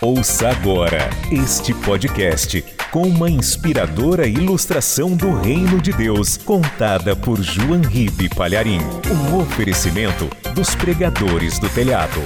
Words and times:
Ouça 0.00 0.50
agora 0.50 1.08
este 1.30 1.72
podcast 1.72 2.62
com 2.90 3.02
uma 3.02 3.30
inspiradora 3.30 4.26
ilustração 4.26 5.16
do 5.16 5.34
Reino 5.34 5.80
de 5.80 5.92
Deus, 5.92 6.36
contada 6.36 7.16
por 7.16 7.40
João 7.40 7.80
Ribe 7.80 8.28
Palharim. 8.28 8.80
Um 9.10 9.38
oferecimento 9.38 10.28
dos 10.54 10.74
pregadores 10.74 11.58
do 11.58 11.68
telhado. 11.68 12.20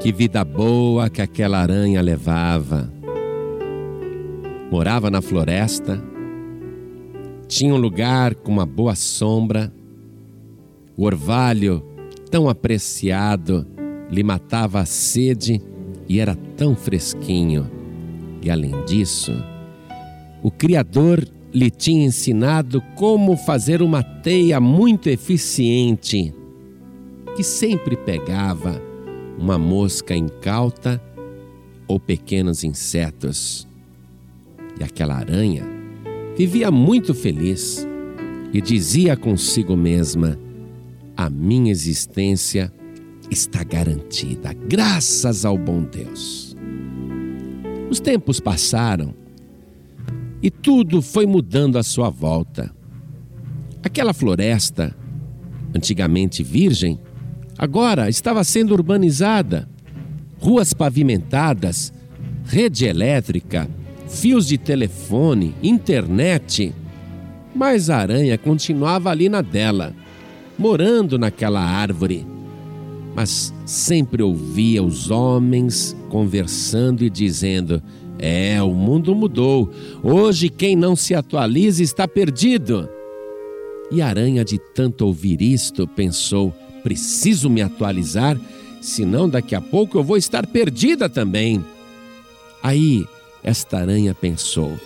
Que 0.00 0.10
vida 0.10 0.42
boa 0.44 1.08
que 1.08 1.22
aquela 1.22 1.58
aranha 1.58 2.00
levava. 2.00 2.90
Morava 4.70 5.10
na 5.10 5.20
floresta, 5.20 6.02
tinha 7.50 7.74
um 7.74 7.76
lugar 7.76 8.36
com 8.36 8.52
uma 8.52 8.64
boa 8.64 8.94
sombra, 8.94 9.72
o 10.96 11.02
orvalho 11.02 11.84
tão 12.30 12.48
apreciado 12.48 13.66
lhe 14.08 14.22
matava 14.22 14.78
a 14.78 14.84
sede 14.84 15.60
e 16.08 16.20
era 16.20 16.36
tão 16.56 16.76
fresquinho. 16.76 17.68
E 18.40 18.48
além 18.48 18.84
disso, 18.84 19.32
o 20.44 20.50
Criador 20.50 21.26
lhe 21.52 21.72
tinha 21.72 22.06
ensinado 22.06 22.80
como 22.94 23.36
fazer 23.36 23.82
uma 23.82 24.00
teia 24.00 24.60
muito 24.60 25.08
eficiente, 25.08 26.32
que 27.34 27.42
sempre 27.42 27.96
pegava 27.96 28.80
uma 29.36 29.58
mosca 29.58 30.14
incauta 30.14 31.02
ou 31.88 31.98
pequenos 31.98 32.62
insetos. 32.62 33.66
E 34.78 34.84
aquela 34.84 35.16
aranha 35.16 35.79
vivia 36.36 36.70
muito 36.70 37.14
feliz 37.14 37.86
e 38.52 38.60
dizia 38.60 39.16
consigo 39.16 39.76
mesma: 39.76 40.38
A 41.16 41.28
minha 41.28 41.70
existência 41.70 42.72
está 43.30 43.62
garantida, 43.62 44.52
graças 44.52 45.44
ao 45.44 45.56
bom 45.56 45.82
Deus. 45.82 46.56
Os 47.90 48.00
tempos 48.00 48.40
passaram 48.40 49.14
e 50.42 50.50
tudo 50.50 51.02
foi 51.02 51.26
mudando 51.26 51.76
à 51.76 51.82
sua 51.82 52.08
volta. 52.08 52.74
Aquela 53.82 54.12
floresta, 54.12 54.94
antigamente 55.74 56.42
virgem, 56.42 56.98
Agora 57.60 58.08
estava 58.08 58.42
sendo 58.42 58.72
urbanizada, 58.72 59.68
ruas 60.38 60.72
pavimentadas, 60.72 61.92
rede 62.46 62.86
elétrica, 62.86 63.68
fios 64.10 64.46
de 64.46 64.58
telefone, 64.58 65.54
internet. 65.62 66.74
Mas 67.54 67.88
a 67.88 67.98
aranha 67.98 68.36
continuava 68.36 69.10
ali 69.10 69.28
na 69.28 69.40
dela, 69.40 69.94
morando 70.58 71.18
naquela 71.18 71.60
árvore. 71.60 72.26
Mas 73.14 73.52
sempre 73.64 74.22
ouvia 74.22 74.82
os 74.82 75.10
homens 75.10 75.96
conversando 76.08 77.02
e 77.02 77.10
dizendo: 77.10 77.82
É, 78.18 78.62
o 78.62 78.72
mundo 78.72 79.14
mudou. 79.14 79.70
Hoje 80.02 80.48
quem 80.48 80.76
não 80.76 80.94
se 80.94 81.14
atualiza 81.14 81.82
está 81.82 82.06
perdido. 82.06 82.88
E 83.90 84.00
a 84.00 84.06
aranha, 84.06 84.44
de 84.44 84.58
tanto 84.58 85.06
ouvir 85.06 85.42
isto, 85.42 85.88
pensou: 85.88 86.54
Preciso 86.82 87.50
me 87.50 87.62
atualizar, 87.62 88.38
senão 88.80 89.28
daqui 89.28 89.56
a 89.56 89.60
pouco 89.60 89.98
eu 89.98 90.04
vou 90.04 90.16
estar 90.16 90.46
perdida 90.46 91.08
também. 91.08 91.64
Aí 92.62 93.04
esta 93.42 93.78
aranha 93.78 94.14
pensou: 94.14 94.78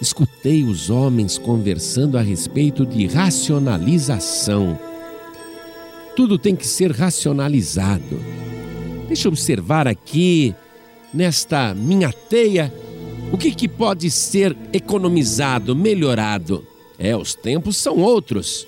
escutei 0.00 0.64
os 0.64 0.90
homens 0.90 1.38
conversando 1.38 2.18
a 2.18 2.22
respeito 2.22 2.84
de 2.84 3.06
racionalização. 3.06 4.78
Tudo 6.14 6.38
tem 6.38 6.56
que 6.56 6.66
ser 6.66 6.92
racionalizado. 6.92 8.20
Deixa 9.06 9.28
eu 9.28 9.32
observar 9.32 9.86
aqui, 9.86 10.54
nesta 11.12 11.74
minha 11.74 12.12
teia, 12.12 12.72
o 13.30 13.36
que, 13.36 13.50
que 13.54 13.68
pode 13.68 14.10
ser 14.10 14.56
economizado, 14.72 15.76
melhorado. 15.76 16.66
É, 16.98 17.14
os 17.14 17.34
tempos 17.34 17.76
são 17.76 17.98
outros. 17.98 18.66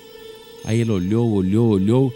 Aí 0.63 0.81
ele 0.81 0.91
olhou, 0.91 1.31
olhou, 1.31 1.69
olhou 1.69 2.13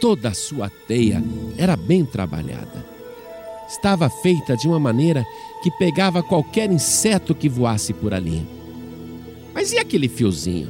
Toda 0.00 0.30
a 0.30 0.34
sua 0.34 0.70
teia 0.70 1.22
era 1.58 1.76
bem 1.76 2.06
trabalhada. 2.06 2.86
Estava 3.70 4.10
feita 4.10 4.56
de 4.56 4.66
uma 4.66 4.80
maneira 4.80 5.24
que 5.62 5.70
pegava 5.70 6.22
qualquer 6.22 6.70
inseto 6.70 7.34
que 7.34 7.48
voasse 7.48 7.92
por 7.92 8.12
ali. 8.12 8.44
Mas 9.54 9.72
e 9.72 9.78
aquele 9.78 10.08
fiozinho? 10.08 10.68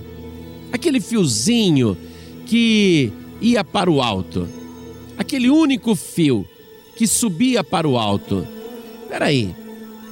Aquele 0.70 1.00
fiozinho 1.00 1.96
que 2.46 3.10
ia 3.40 3.64
para 3.64 3.90
o 3.90 4.02
alto. 4.02 4.46
Aquele 5.16 5.48
único 5.48 5.94
fio 5.94 6.46
que 6.96 7.06
subia 7.06 7.64
para 7.64 7.88
o 7.88 7.96
alto. 7.96 8.46
Peraí, 9.08 9.54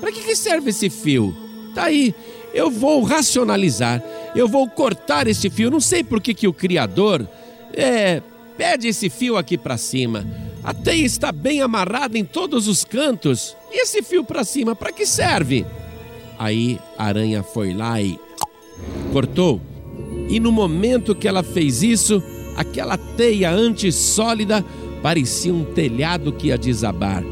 para 0.00 0.10
que 0.10 0.34
serve 0.34 0.70
esse 0.70 0.88
fio? 0.88 1.36
Tá 1.74 1.84
aí, 1.84 2.14
eu 2.54 2.70
vou 2.70 3.02
racionalizar, 3.02 4.02
eu 4.34 4.48
vou 4.48 4.66
cortar 4.68 5.26
esse 5.26 5.50
fio. 5.50 5.70
Não 5.70 5.80
sei 5.80 6.02
por 6.02 6.20
que, 6.20 6.32
que 6.32 6.48
o 6.48 6.54
Criador 6.54 7.28
é, 7.74 8.22
Pede 8.58 8.88
esse 8.88 9.08
fio 9.08 9.36
aqui 9.36 9.56
para 9.56 9.76
cima. 9.76 10.26
A 10.62 10.74
teia 10.74 11.04
está 11.04 11.32
bem 11.32 11.60
amarrada 11.60 12.18
em 12.18 12.24
todos 12.24 12.68
os 12.68 12.84
cantos. 12.84 13.56
E 13.70 13.82
esse 13.82 14.02
fio 14.02 14.24
para 14.24 14.44
cima, 14.44 14.74
para 14.74 14.92
que 14.92 15.06
serve? 15.06 15.64
Aí 16.38 16.78
a 16.96 17.06
aranha 17.06 17.42
foi 17.42 17.72
lá 17.74 18.00
e 18.00 18.18
cortou. 19.12 19.60
E 20.28 20.38
no 20.38 20.52
momento 20.52 21.14
que 21.14 21.26
ela 21.26 21.42
fez 21.42 21.82
isso, 21.82 22.22
aquela 22.56 22.96
teia 22.96 23.50
antissólida 23.50 24.64
parecia 25.02 25.52
um 25.52 25.64
telhado 25.64 26.32
que 26.32 26.48
ia 26.48 26.58
desabar. 26.58 27.22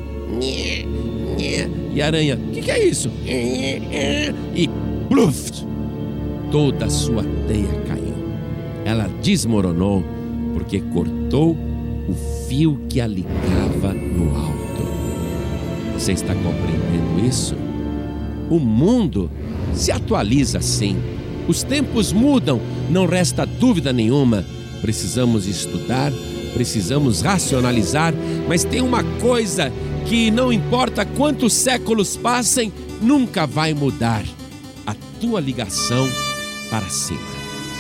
E 1.97 2.03
a 2.03 2.07
aranha, 2.07 2.37
o 2.37 2.53
que, 2.53 2.63
que, 2.63 2.71
é 2.71 2.85
isso? 2.85 3.11
E 3.27 4.69
pluf! 5.09 5.51
Toda 6.51 6.87
a 6.87 6.91
sua 6.91 7.25
teia 7.47 7.81
caiu. 7.87 8.15
Ela 8.85 9.09
desmoronou 9.23 10.05
porque 10.55 10.81
cortou 10.81 11.57
o 12.09 12.15
fio 12.47 12.81
que 12.89 13.01
a 13.01 13.07
ligava 13.07 13.93
no 13.93 14.37
alto. 14.37 14.57
Você 15.95 16.13
está 16.13 16.35
compreendendo 16.35 17.27
isso? 17.27 17.57
O 18.51 18.59
mundo 18.59 19.31
se 19.75 19.91
atualiza 19.91 20.61
sim. 20.61 20.97
Os 21.49 21.63
tempos 21.63 22.13
mudam, 22.13 22.61
não 22.91 23.07
resta 23.07 23.47
dúvida 23.47 23.93
nenhuma. 23.93 24.45
Precisamos 24.81 25.47
estudar, 25.47 26.13
precisamos 26.55 27.23
racionalizar, 27.23 28.15
mas 28.49 28.65
tem 28.65 28.81
uma 28.81 29.03
coisa 29.21 29.73
que 30.07 30.31
não 30.31 30.53
importa 30.53 31.05
quantos 31.05 31.53
séculos 31.53 32.17
passem, 32.17 32.73
nunca 33.03 33.47
vai 33.47 33.75
mudar: 33.75 34.25
a 34.87 34.95
tua 35.21 35.41
ligação 35.41 36.09
para 36.71 36.89
cima, 36.89 37.21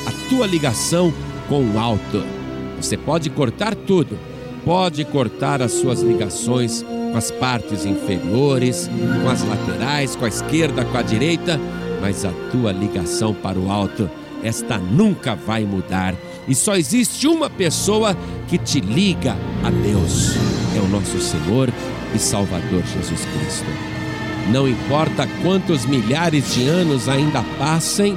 a 0.06 0.28
tua 0.28 0.46
ligação 0.46 1.12
com 1.48 1.62
o 1.64 1.78
alto. 1.78 2.35
Você 2.76 2.96
pode 2.96 3.30
cortar 3.30 3.74
tudo, 3.74 4.18
pode 4.64 5.04
cortar 5.04 5.62
as 5.62 5.72
suas 5.72 6.00
ligações 6.02 6.82
com 6.82 7.16
as 7.16 7.30
partes 7.30 7.86
inferiores, 7.86 8.90
com 9.22 9.28
as 9.28 9.42
laterais, 9.42 10.16
com 10.16 10.24
a 10.24 10.28
esquerda, 10.28 10.84
com 10.84 10.98
a 10.98 11.02
direita, 11.02 11.58
mas 12.00 12.24
a 12.24 12.32
tua 12.50 12.72
ligação 12.72 13.32
para 13.32 13.58
o 13.58 13.70
alto, 13.70 14.10
esta 14.42 14.76
nunca 14.78 15.34
vai 15.34 15.64
mudar. 15.64 16.14
E 16.46 16.54
só 16.54 16.76
existe 16.76 17.26
uma 17.26 17.48
pessoa 17.48 18.16
que 18.48 18.58
te 18.58 18.80
liga 18.80 19.36
a 19.64 19.70
Deus: 19.70 20.36
é 20.76 20.80
o 20.80 20.88
nosso 20.88 21.20
Senhor 21.20 21.72
e 22.14 22.18
Salvador 22.18 22.82
Jesus 22.82 23.20
Cristo. 23.24 23.66
Não 24.52 24.68
importa 24.68 25.28
quantos 25.42 25.86
milhares 25.86 26.54
de 26.54 26.68
anos 26.68 27.08
ainda 27.08 27.42
passem, 27.58 28.16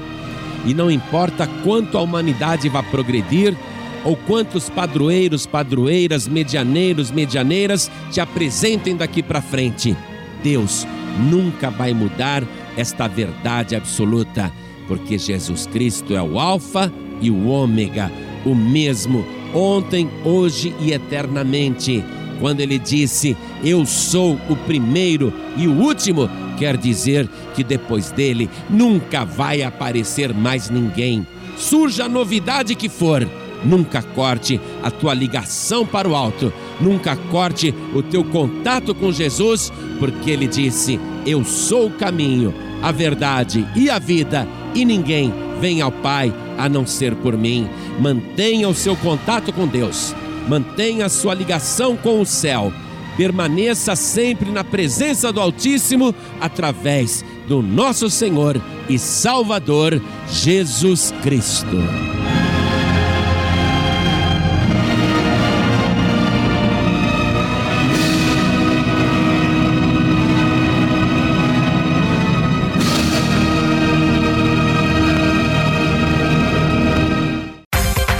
e 0.65 0.73
não 0.73 0.91
importa 0.91 1.47
quanto 1.63 1.97
a 1.97 2.01
humanidade 2.01 2.69
vá 2.69 2.83
progredir, 2.83 3.55
ou 4.03 4.15
quantos 4.15 4.69
padroeiros, 4.69 5.45
padroeiras, 5.45 6.27
medianeiros, 6.27 7.11
medianeiras 7.11 7.91
te 8.11 8.21
apresentem 8.21 8.95
daqui 8.95 9.21
para 9.21 9.41
frente. 9.41 9.95
Deus 10.43 10.87
nunca 11.29 11.69
vai 11.69 11.93
mudar 11.93 12.43
esta 12.77 13.07
verdade 13.07 13.75
absoluta, 13.75 14.51
porque 14.87 15.17
Jesus 15.17 15.67
Cristo 15.67 16.15
é 16.15 16.21
o 16.21 16.39
Alfa 16.39 16.91
e 17.21 17.29
o 17.29 17.47
Ômega, 17.47 18.11
o 18.45 18.55
mesmo 18.55 19.25
ontem, 19.53 20.09
hoje 20.23 20.73
e 20.79 20.91
eternamente. 20.93 22.03
Quando 22.39 22.61
ele 22.61 22.79
disse: 22.79 23.35
Eu 23.63 23.85
sou 23.85 24.39
o 24.49 24.55
primeiro 24.55 25.33
e 25.57 25.67
o 25.67 25.73
último, 25.73 26.29
quer 26.57 26.77
dizer 26.77 27.27
que 27.53 27.63
depois 27.63 28.11
dele 28.11 28.49
nunca 28.69 29.25
vai 29.25 29.61
aparecer 29.61 30.33
mais 30.33 30.69
ninguém. 30.69 31.27
Surja 31.57 32.05
a 32.05 32.09
novidade 32.09 32.75
que 32.75 32.87
for, 32.87 33.27
Nunca 33.63 34.01
corte 34.01 34.59
a 34.81 34.89
tua 34.89 35.13
ligação 35.13 35.85
para 35.85 36.07
o 36.07 36.15
alto, 36.15 36.51
nunca 36.79 37.15
corte 37.15 37.73
o 37.93 38.01
teu 38.01 38.23
contato 38.23 38.95
com 38.95 39.11
Jesus, 39.11 39.71
porque 39.99 40.31
ele 40.31 40.47
disse: 40.47 40.99
Eu 41.25 41.43
sou 41.43 41.87
o 41.87 41.91
caminho, 41.91 42.53
a 42.81 42.91
verdade 42.91 43.67
e 43.75 43.89
a 43.89 43.99
vida, 43.99 44.47
e 44.73 44.85
ninguém 44.85 45.33
vem 45.59 45.81
ao 45.81 45.91
Pai 45.91 46.33
a 46.57 46.69
não 46.69 46.85
ser 46.85 47.15
por 47.15 47.37
mim. 47.37 47.67
Mantenha 47.99 48.69
o 48.69 48.73
seu 48.73 48.95
contato 48.95 49.51
com 49.51 49.67
Deus, 49.67 50.15
mantenha 50.47 51.05
a 51.05 51.09
sua 51.09 51.33
ligação 51.33 51.97
com 51.97 52.21
o 52.21 52.25
céu. 52.25 52.71
Permaneça 53.17 53.97
sempre 53.97 54.49
na 54.49 54.63
presença 54.63 55.29
do 55.33 55.41
Altíssimo 55.41 56.15
através 56.39 57.25
do 57.49 57.61
nosso 57.61 58.09
Senhor 58.09 58.61
e 58.87 58.97
Salvador 58.97 60.01
Jesus 60.29 61.13
Cristo. 61.21 61.75